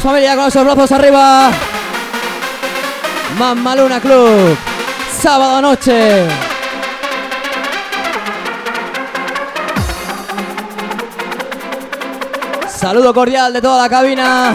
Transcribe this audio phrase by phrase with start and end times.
[0.00, 1.50] Familia con esos brazos arriba.
[3.38, 4.56] Mamma Luna Club.
[5.20, 6.26] Sábado noche.
[12.66, 14.54] Saludo cordial de toda la cabina.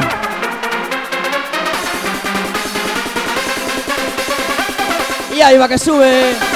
[5.35, 6.54] Y ahí va que sube.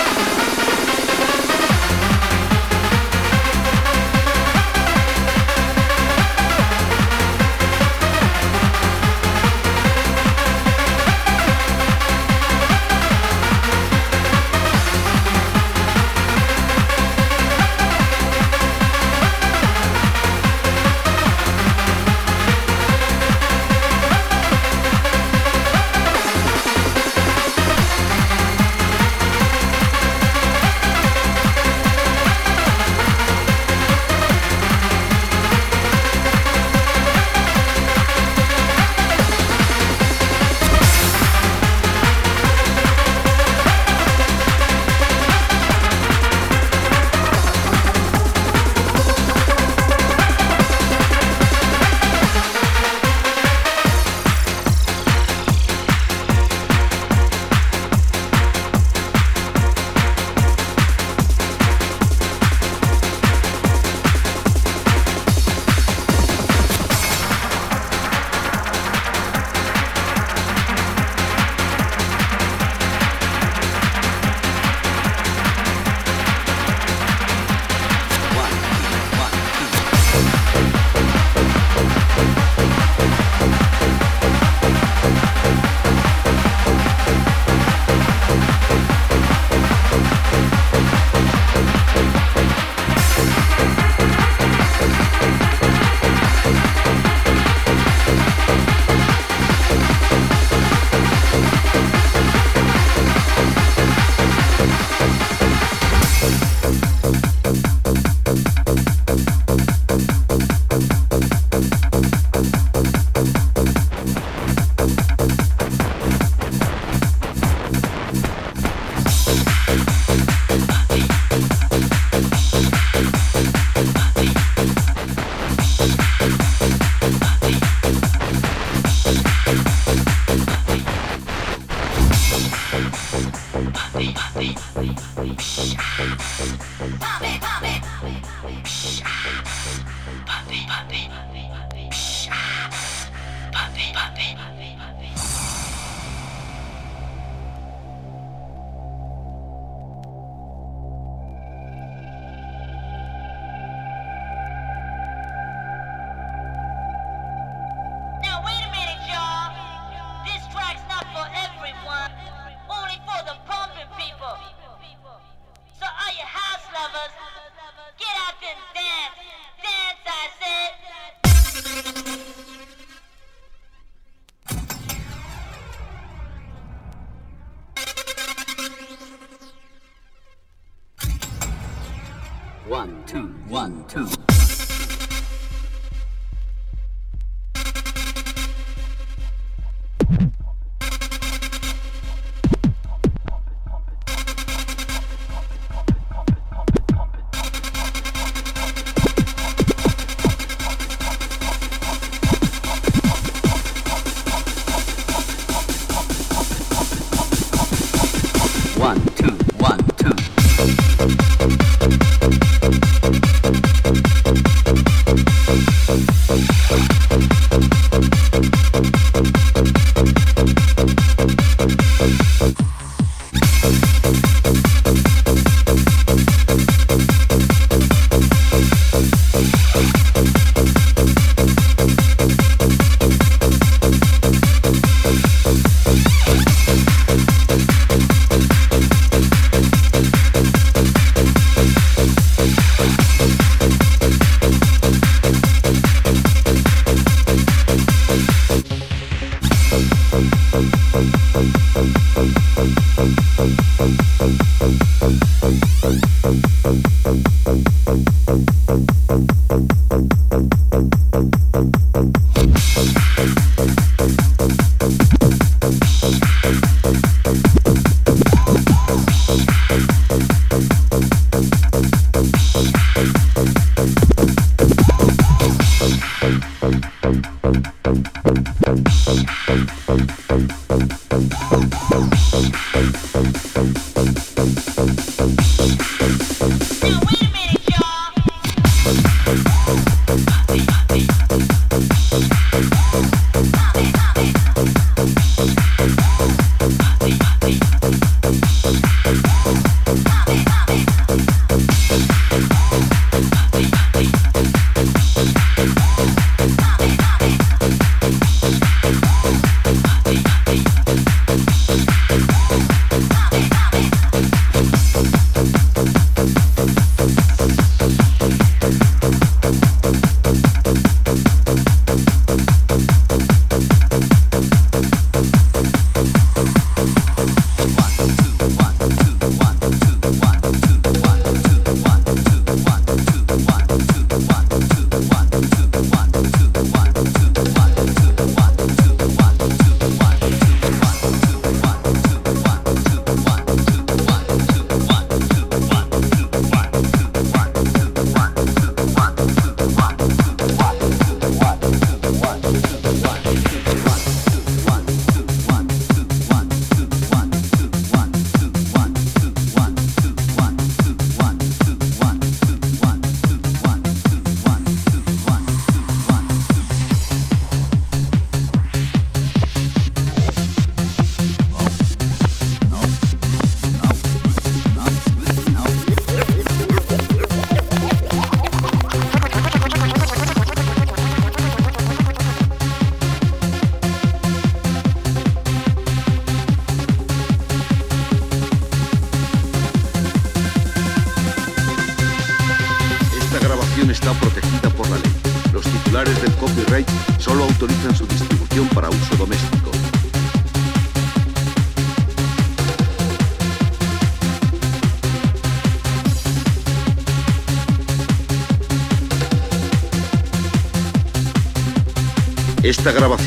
[133.93, 134.29] Bye.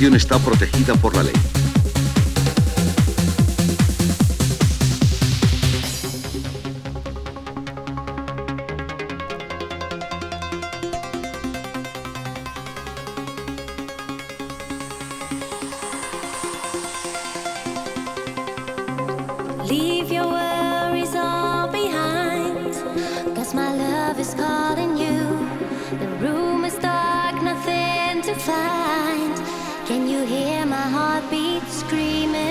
[0.02, 1.32] Grabación está protegida por la ley.
[30.32, 32.41] hear my heartbeat screaming.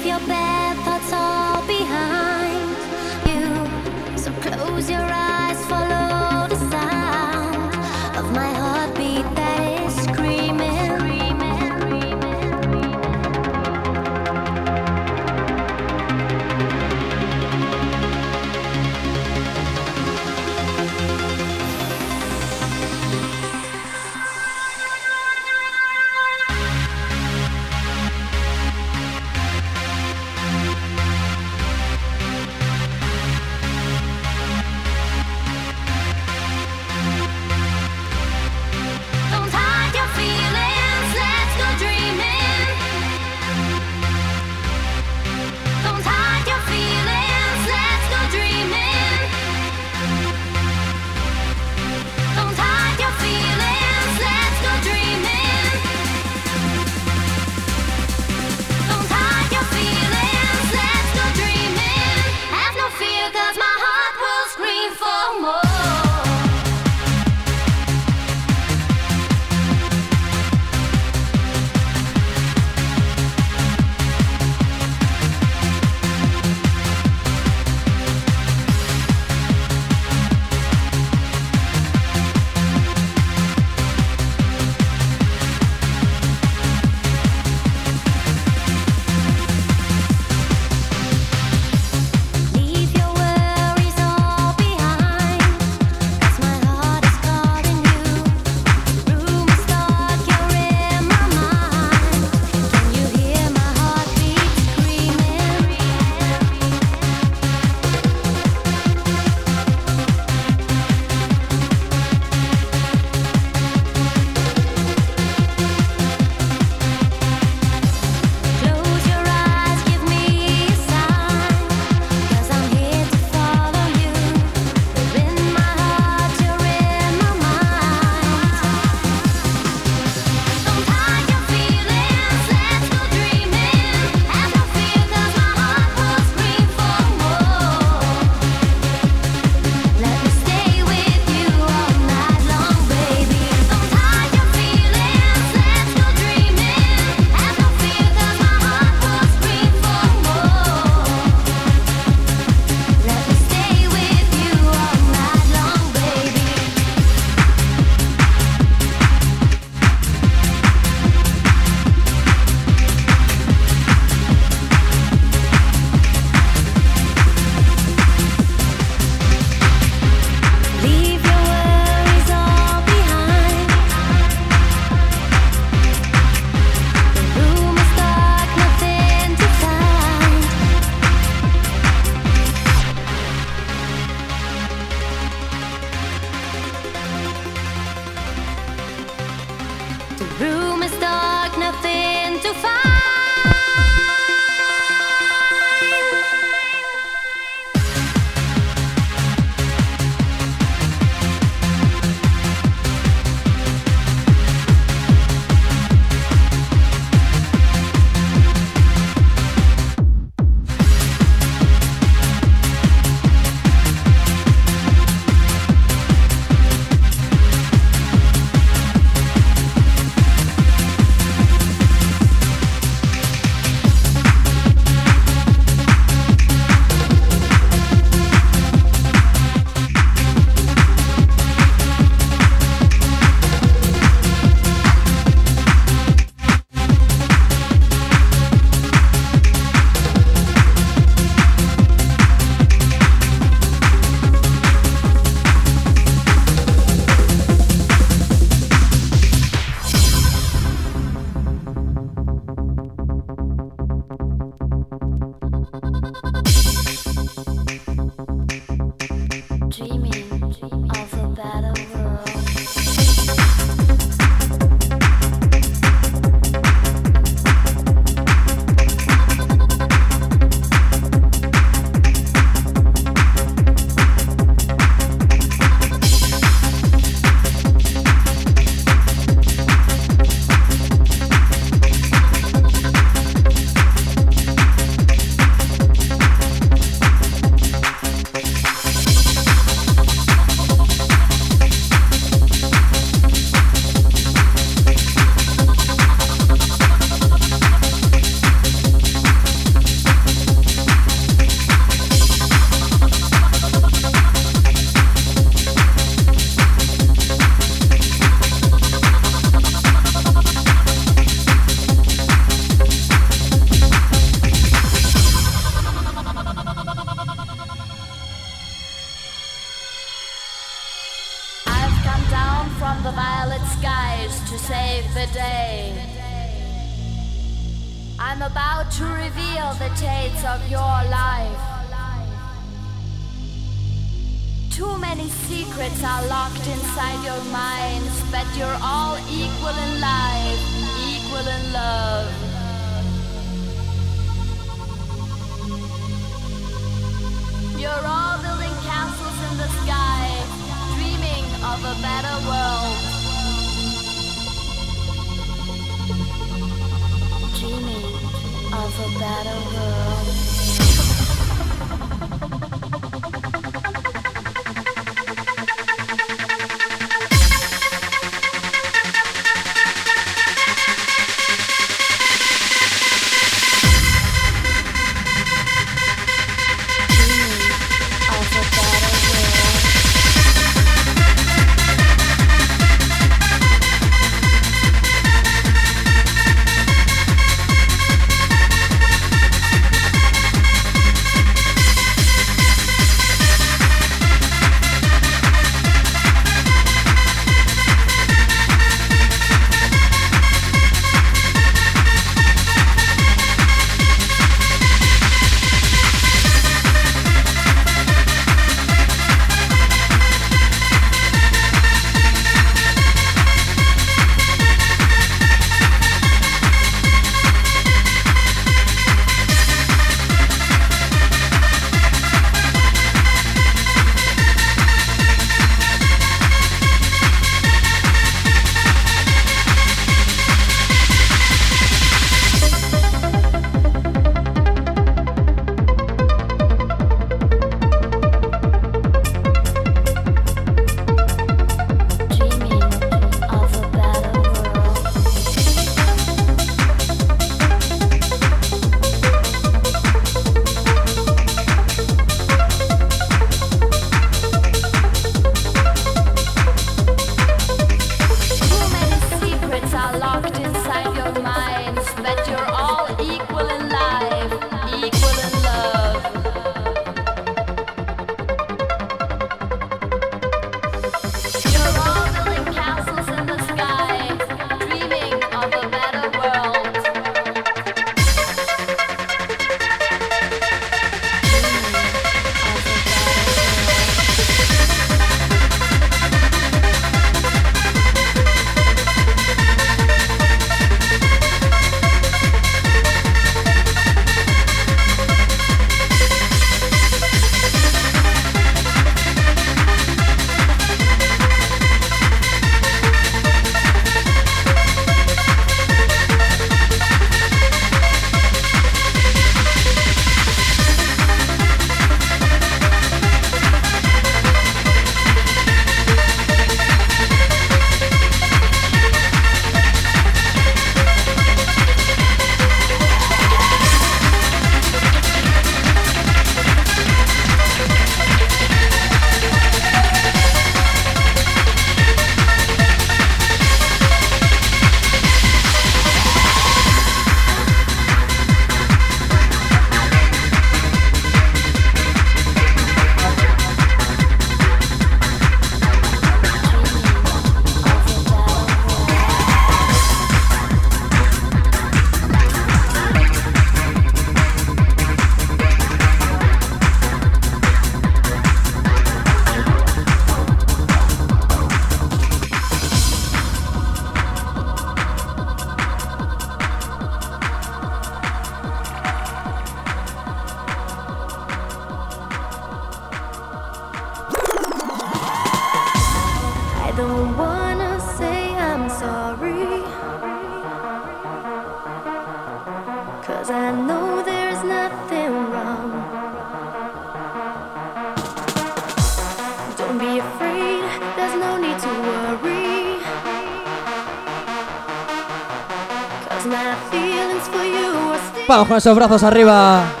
[598.51, 600.00] Vamos con esos brazos arriba.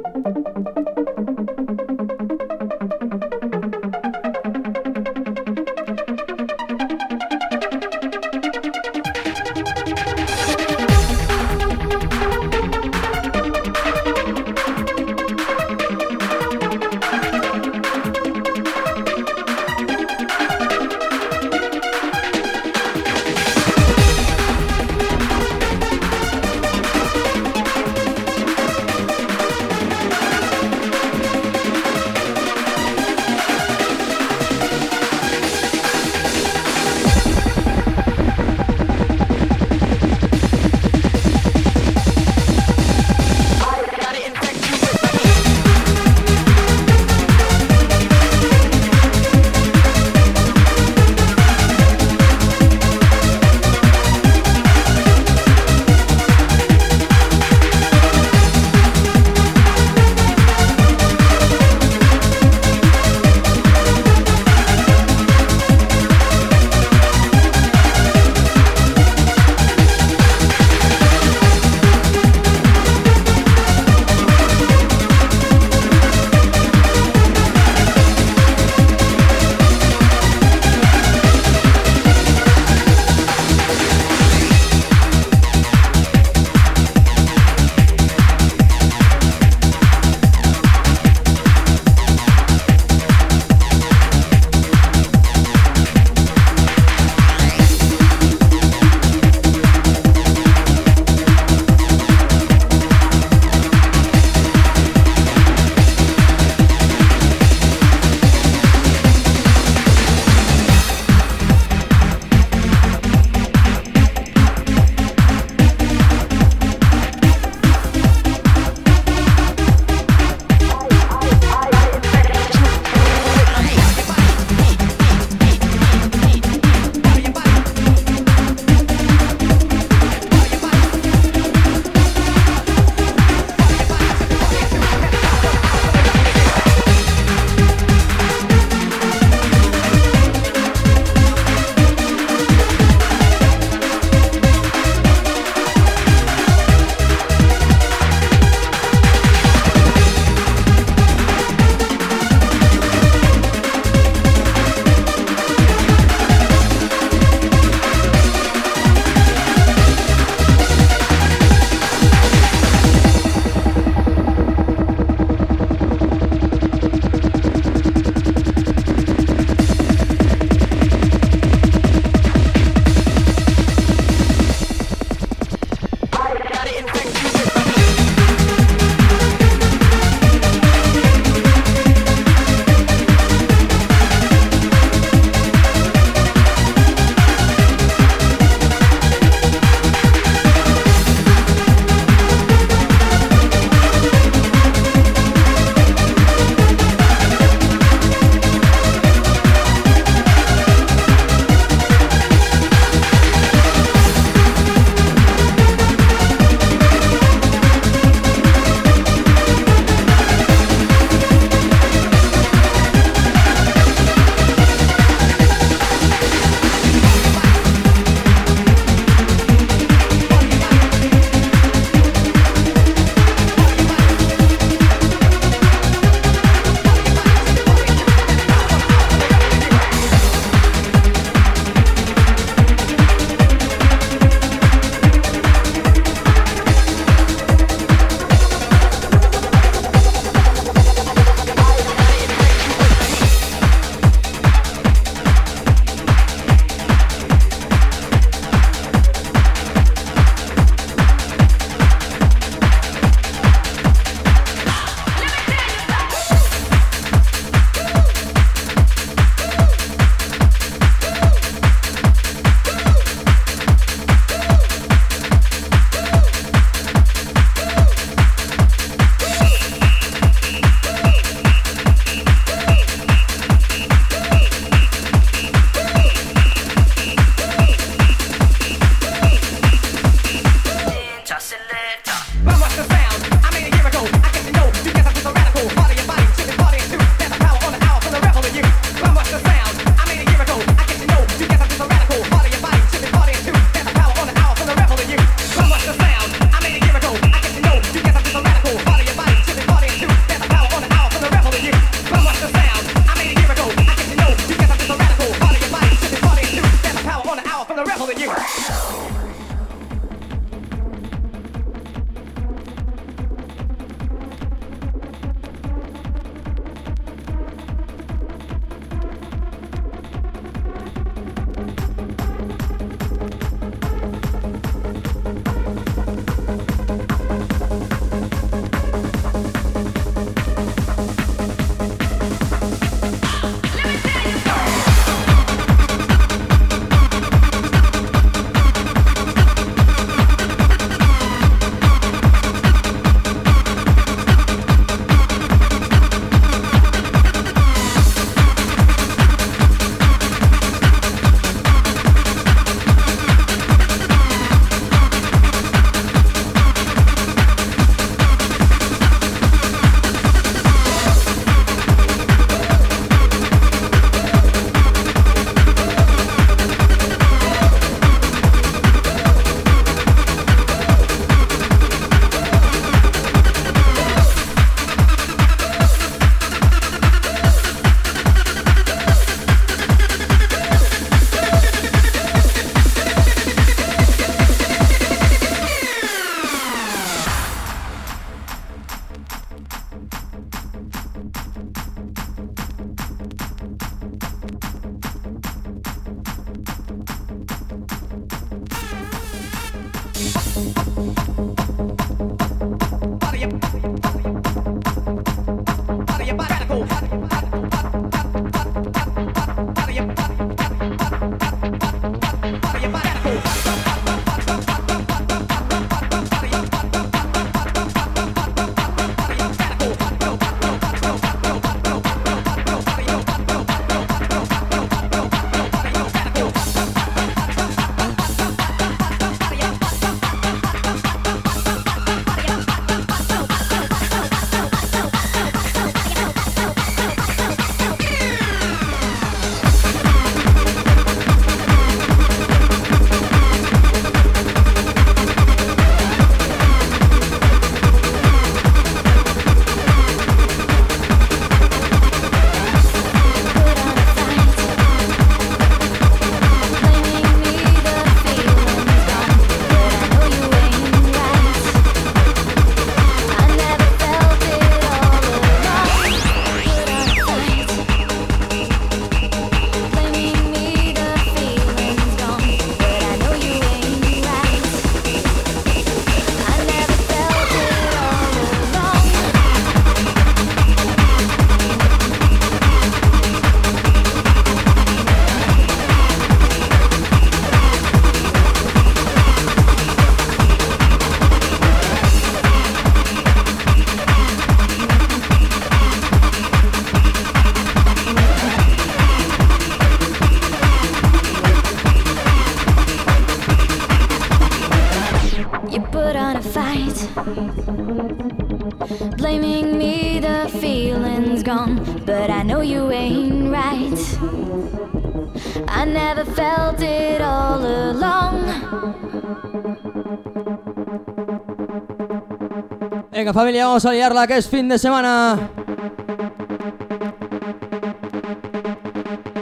[523.33, 525.49] Familia, vamos a liarla que es fin de semana.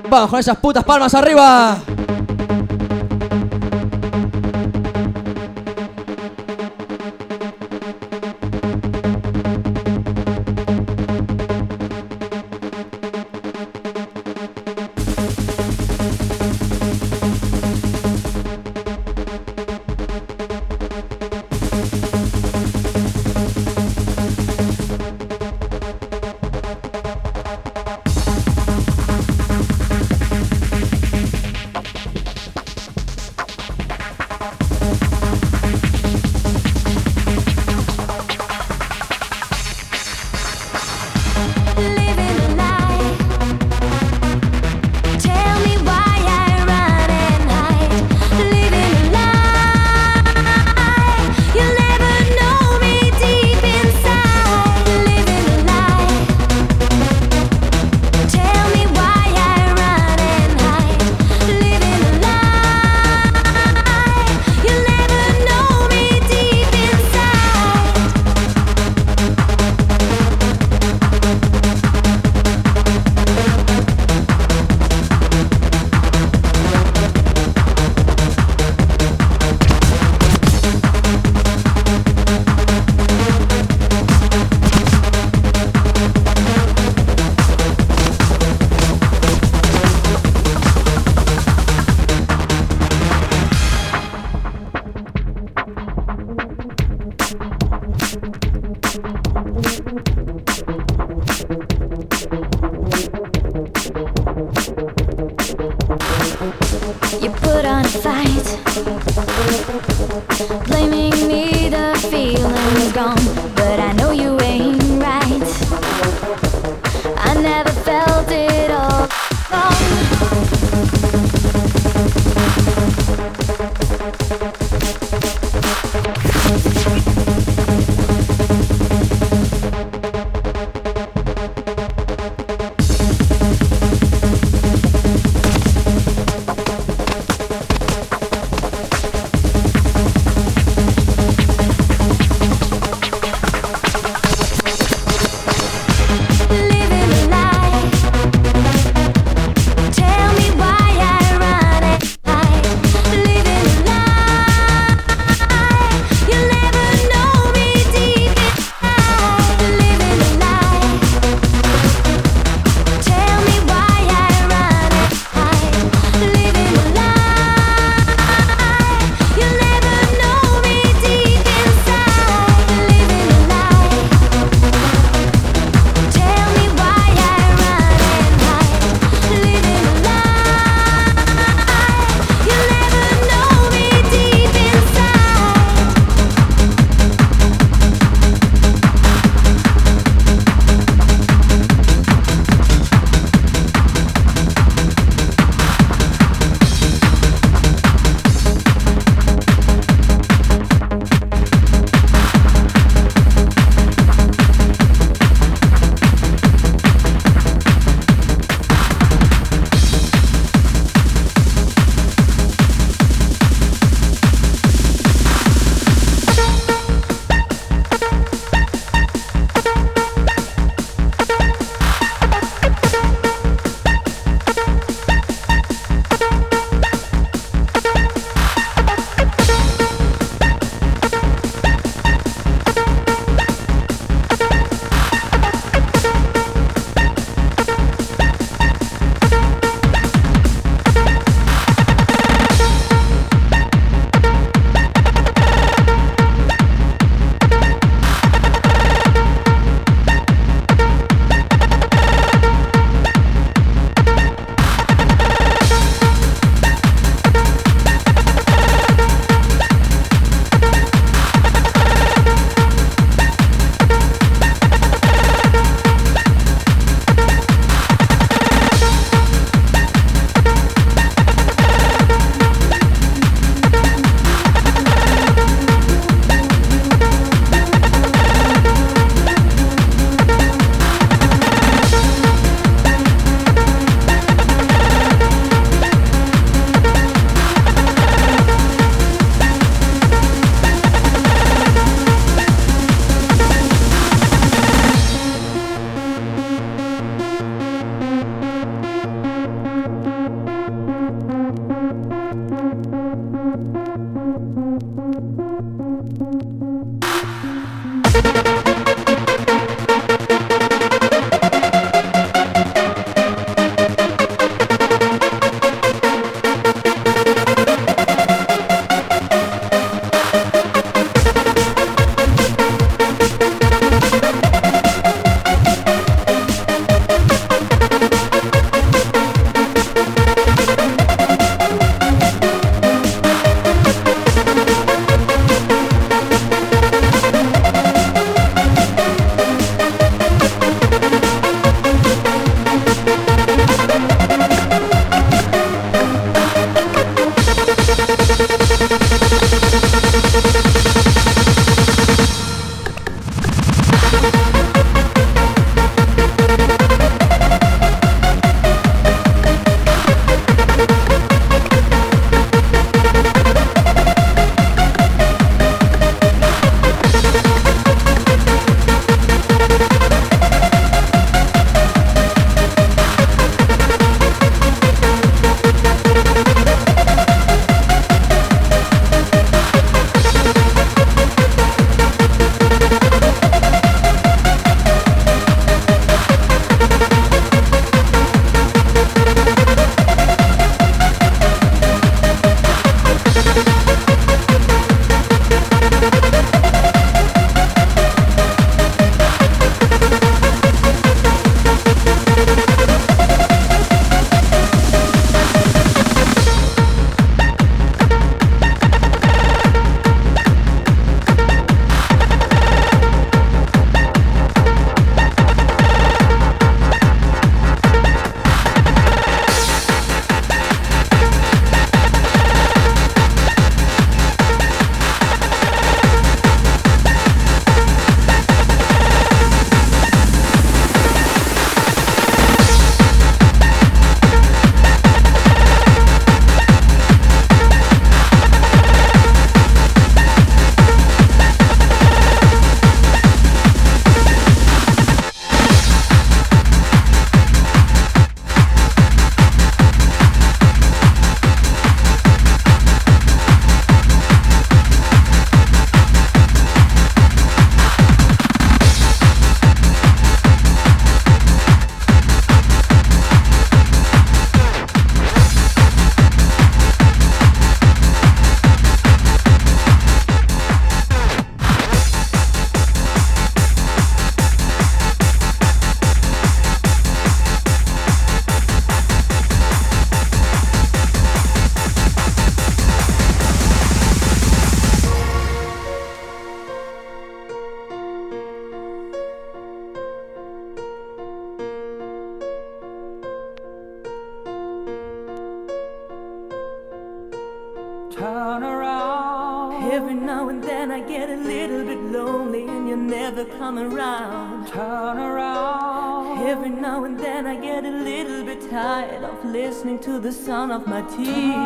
[0.09, 1.77] Vamos con esas putas palmas arriba.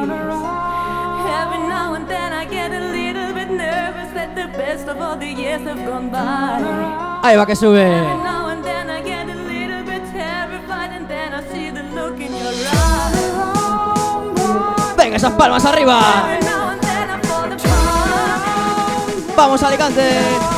[0.03, 3.49] Every now and then I get a little bit
[4.35, 6.59] the best of all the years have gone by.
[7.23, 7.85] Ahí va que sube.
[14.97, 16.01] Venga, esas palmas arriba.
[19.35, 20.52] Vamos Alicante.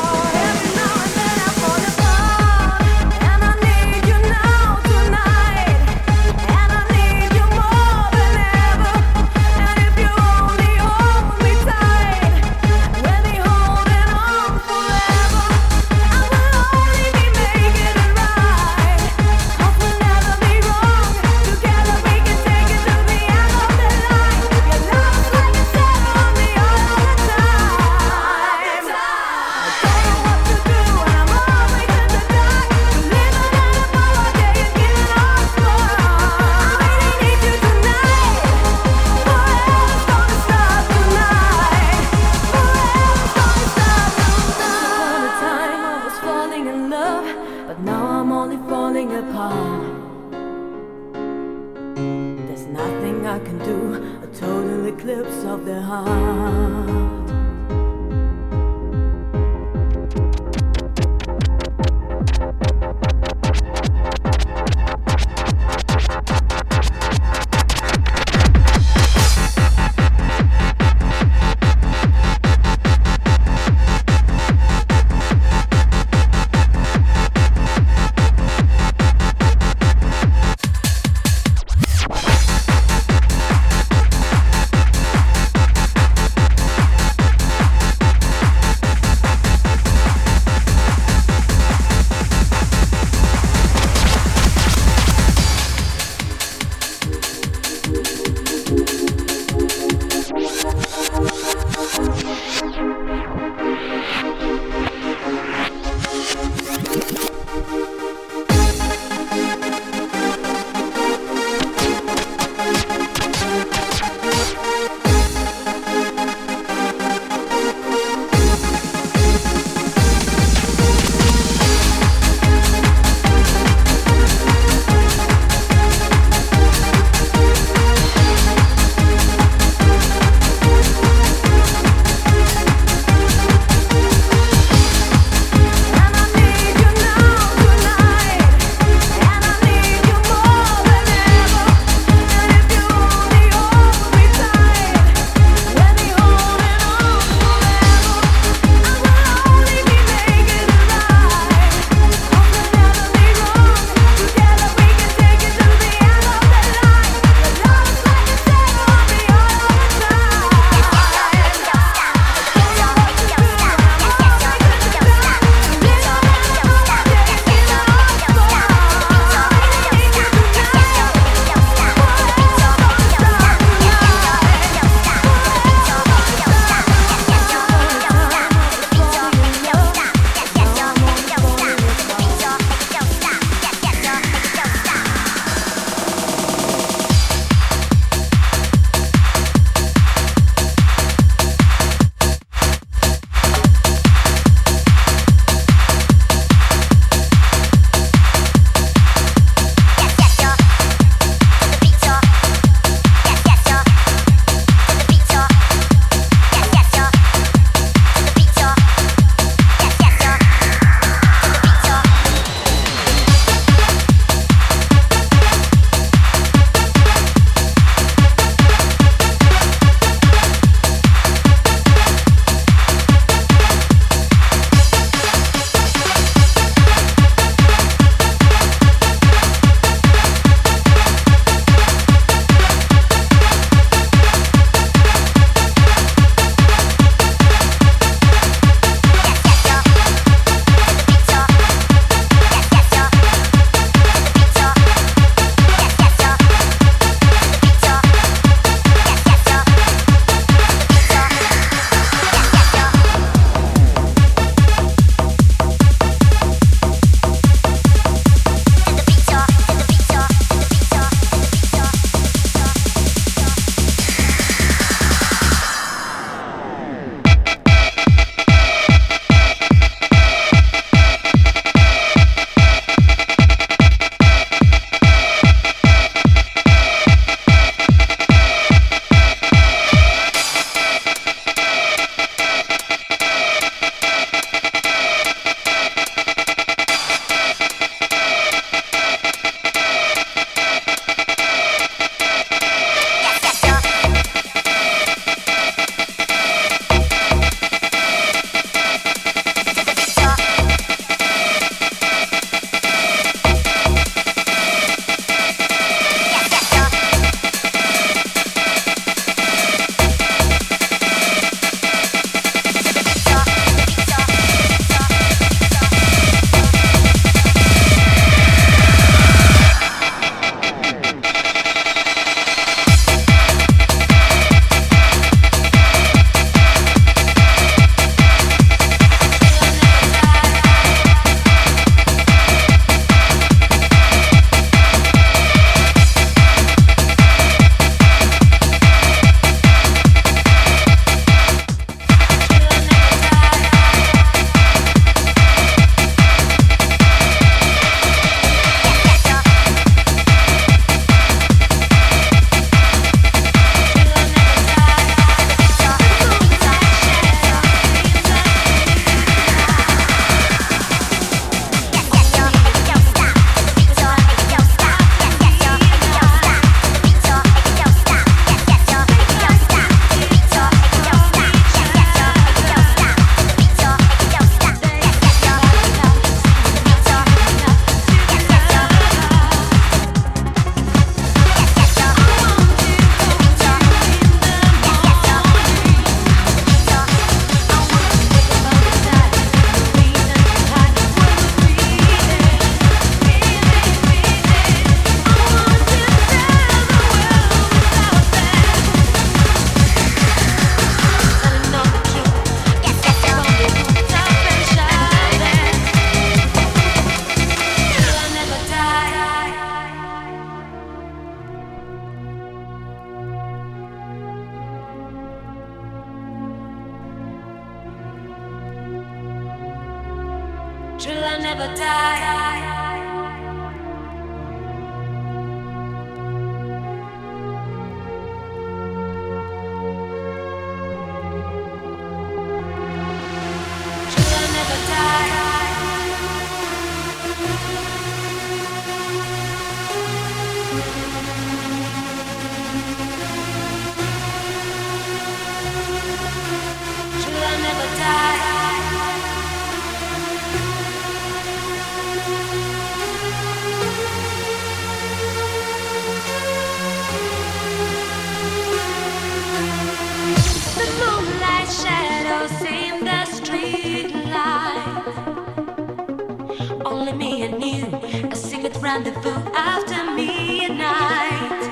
[468.86, 471.64] rendezvous after midnight.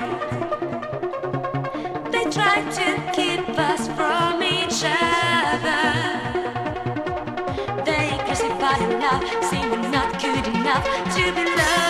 [2.10, 5.84] They try to keep us from each other.
[7.84, 10.84] They crucify love, saying we're not good enough
[11.14, 11.83] to be loved.